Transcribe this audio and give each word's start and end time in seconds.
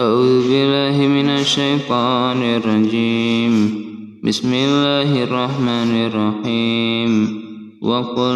أعوذ 0.00 0.48
بالله 0.50 1.06
من 1.08 1.28
الشيطان 1.28 2.42
الرجيم. 2.42 3.84
بسم 4.24 4.54
الله 4.54 5.22
الرحمن 5.22 6.06
الرحيم. 6.06 7.40
وقل 7.82 8.34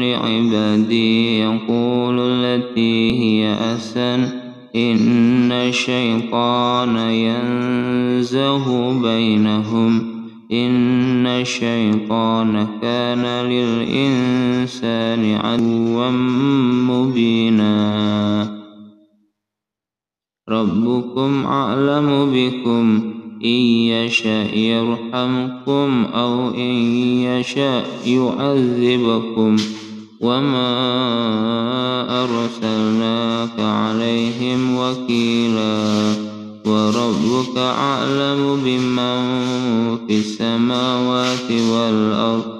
لعبادي 0.00 1.38
يقول 1.38 2.18
التي 2.20 3.10
هي 3.10 3.54
أحسن. 3.54 4.28
إن 4.76 5.52
الشيطان 5.52 6.96
ينزه 6.96 8.92
بينهم. 9.02 10.02
إن 10.52 11.26
الشيطان 11.26 12.66
كان 12.82 13.46
للإنسان 13.46 15.34
عدوا 15.44 16.10
ربكم 20.60 21.46
أعلم 21.46 22.30
بكم 22.34 23.00
إن 23.44 23.60
يشاء 23.94 24.58
يرحمكم 24.58 26.06
أو 26.14 26.48
إن 26.48 26.74
يشاء 27.24 27.86
يعذبكم 28.06 29.56
وما 30.20 30.70
أرسلناك 32.24 33.60
عليهم 33.60 34.76
وكيلا 34.76 36.12
وربك 36.66 37.56
أعلم 37.56 38.60
بمن 38.64 39.20
في 40.06 40.18
السماوات 40.18 41.50
والأرض 41.72 42.59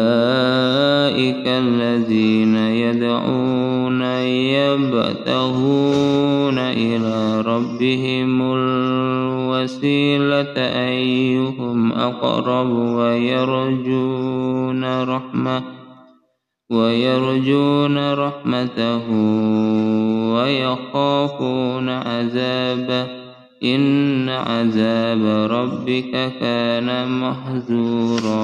الذين 1.29 2.55
يدعون 2.55 4.01
يبتغون 4.61 6.57
إلى 6.57 7.41
ربهم 7.41 8.41
الوسيلة 8.55 10.53
أيهم 10.57 11.91
أقرب 11.91 12.69
ويرجون 12.69 14.03
رحمة 15.03 15.63
ويرجون 16.71 18.13
رحمته 18.13 19.11
ويخافون 20.33 21.89
عذابه. 21.89 23.21
إن 23.63 24.29
عذاب 24.29 25.51
ربك 25.51 26.11
كان 26.39 27.19
محذورا. 27.21 28.43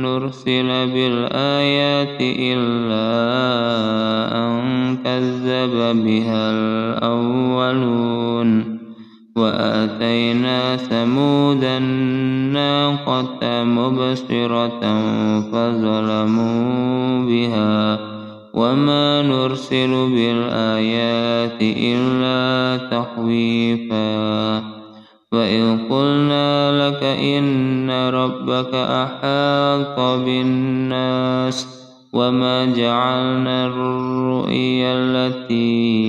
نرسل 0.11 0.67
بالآيات 0.67 2.21
إلا 2.21 3.07
أن 4.37 4.97
كذب 5.03 6.03
بها 6.03 6.51
الأولون 6.51 8.49
وآتينا 9.35 10.75
ثمود 10.75 11.63
الناقة 11.63 13.63
مبصرة 13.63 14.81
فظلموا 15.51 17.25
بها 17.25 17.99
وما 18.53 19.21
نرسل 19.21 19.89
بالآيات 19.89 21.61
إلا 21.61 22.77
تخويفاً 22.91 24.81
وإذ 25.31 25.87
قلنا 25.89 26.60
إن 27.03 27.91
ربك 27.91 28.73
أحاط 28.73 29.99
بالناس 29.99 31.67
وما 32.13 32.65
جعلنا 32.65 33.65
الرؤيا 33.65 34.93
التي 34.93 36.01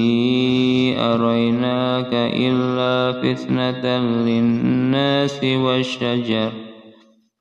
أريناك 0.99 2.11
إلا 2.13 3.13
فتنة 3.23 3.99
للناس 3.99 5.45
والشجر 5.45 6.53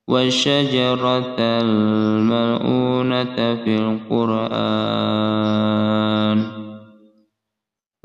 والشجرة 0.07 1.35
الملؤونة 1.39 3.35
في 3.35 3.77
القرآن. 4.11 5.21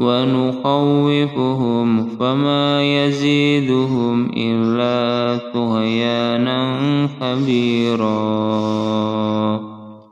ونخوفهم 0.00 1.88
فما 2.20 2.82
يزيدهم 2.82 4.30
إلا 4.36 5.38
طغيانا 5.54 7.08
كبيرا 7.20 8.16